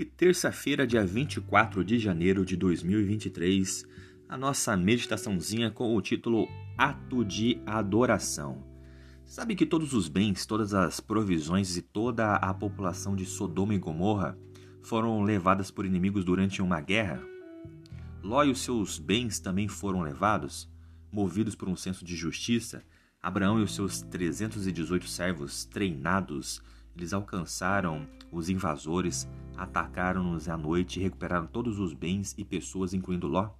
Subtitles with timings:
[0.00, 3.84] E terça-feira, dia 24 de janeiro de 2023,
[4.30, 6.48] a nossa meditaçãozinha com o título
[6.78, 8.64] Ato de Adoração.
[9.26, 13.78] Sabe que todos os bens, todas as provisões e toda a população de Sodoma e
[13.78, 14.38] Gomorra
[14.82, 17.22] foram levadas por inimigos durante uma guerra?
[18.22, 20.66] Ló e os seus bens também foram levados?
[21.12, 22.82] Movidos por um senso de justiça,
[23.22, 26.62] Abraão e os seus 318 servos treinados,
[26.96, 29.28] eles alcançaram os invasores,
[29.60, 33.50] atacaram-nos à noite e recuperaram todos os bens e pessoas, incluindo Ló.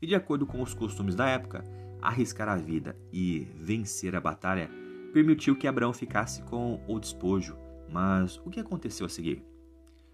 [0.00, 1.62] E de acordo com os costumes da época,
[2.00, 4.70] arriscar a vida e vencer a batalha
[5.12, 7.58] permitiu que Abraão ficasse com o despojo.
[7.90, 9.44] Mas o que aconteceu a seguir?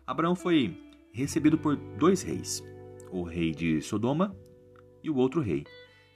[0.04, 0.76] Abraão foi
[1.12, 2.60] recebido por dois reis,
[3.12, 4.36] o rei de Sodoma
[5.00, 5.64] e o outro rei,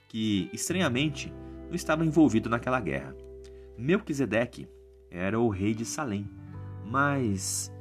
[0.09, 1.33] que estranhamente
[1.67, 3.15] não estava envolvido naquela guerra.
[3.77, 4.67] Melquisedeque
[5.09, 6.29] era o rei de Salém,
[6.85, 7.71] mas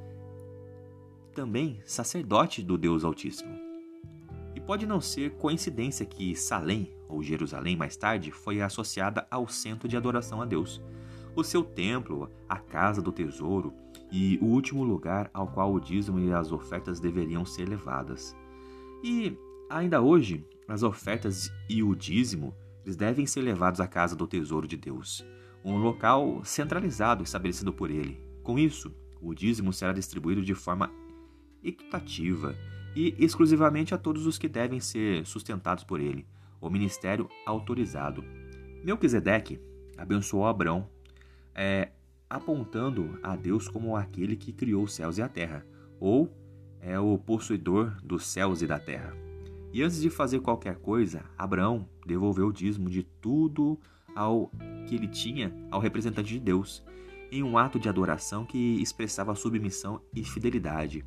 [1.35, 3.55] também sacerdote do Deus Altíssimo.
[4.55, 9.89] E pode não ser coincidência que Salém, ou Jerusalém mais tarde, foi associada ao centro
[9.89, 10.81] de adoração a Deus,
[11.37, 13.75] o seu templo, a casa do tesouro
[14.11, 18.35] e o último lugar ao qual o dízimo e as ofertas deveriam ser levadas.
[19.03, 19.37] E
[19.69, 24.69] ainda hoje, as ofertas e o dízimo eles devem ser levados à casa do tesouro
[24.69, 25.25] de Deus,
[25.65, 28.21] um local centralizado estabelecido por ele.
[28.43, 30.93] Com isso, o dízimo será distribuído de forma
[31.65, 32.55] equitativa
[32.95, 36.27] e exclusivamente a todos os que devem ser sustentados por ele,
[36.61, 38.25] o ministério autorizado.
[38.85, 39.59] Melquisedeque
[39.97, 40.89] abençoou Abrão,
[41.55, 41.91] é,
[42.29, 45.67] apontando a Deus como aquele que criou os céus e a terra,
[45.99, 46.31] ou
[46.81, 49.17] é o possuidor dos céus e da terra.
[49.73, 53.79] E antes de fazer qualquer coisa, Abraão devolveu o dízimo de tudo
[54.15, 54.51] ao
[54.87, 56.85] que ele tinha ao representante de Deus,
[57.33, 61.05] em um ato de adoração que expressava submissão e fidelidade.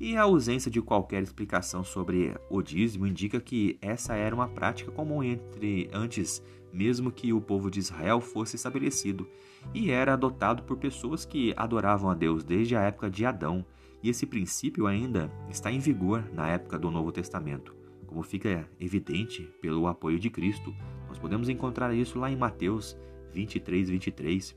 [0.00, 4.90] E a ausência de qualquer explicação sobre o dízimo indica que essa era uma prática
[4.90, 9.28] comum entre antes mesmo que o povo de Israel fosse estabelecido,
[9.74, 13.64] e era adotado por pessoas que adoravam a Deus desde a época de Adão,
[14.02, 17.74] e esse princípio ainda está em vigor na época do Novo Testamento.
[18.06, 20.74] Como fica evidente pelo apoio de Cristo,
[21.08, 22.96] nós podemos encontrar isso lá em Mateus
[23.32, 24.56] 23, 23.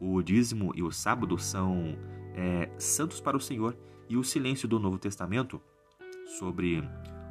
[0.00, 1.96] O dízimo e o sábado são
[2.34, 3.76] é, santos para o Senhor,
[4.10, 5.62] e o silêncio do Novo Testamento
[6.26, 6.82] sobre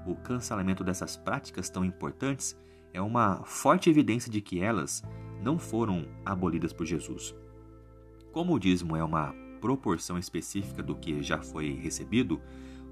[0.08, 2.58] o cancelamento dessas práticas tão importantes
[2.94, 5.04] é uma forte evidência de que elas
[5.44, 7.36] não foram abolidas por Jesus.
[8.32, 12.42] Como o dízimo é uma proporção específica do que já foi recebido,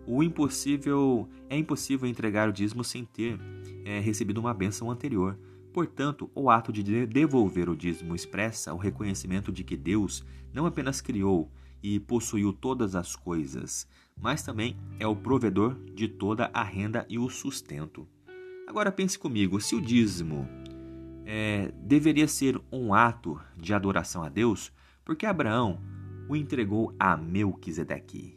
[0.06, 3.40] o impossível é impossível entregar o dízimo sem ter
[3.86, 5.40] é, recebido uma bênção anterior.
[5.72, 11.00] Portanto, o ato de devolver o dízimo expressa o reconhecimento de que Deus não apenas
[11.00, 11.50] criou
[11.82, 13.88] e possuiu todas as coisas,
[14.20, 18.08] mas também é o provedor de toda a renda e o sustento.
[18.68, 20.48] Agora pense comigo: se o dízimo
[21.26, 24.72] é, deveria ser um ato de adoração a Deus,
[25.04, 25.82] por que Abraão
[26.28, 28.37] o entregou a Melquisedeque?